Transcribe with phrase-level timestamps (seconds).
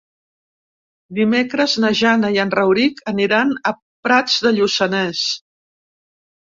[1.17, 5.27] Dimecres na Jana i en Rauric aniran a Prats de Lluçanès.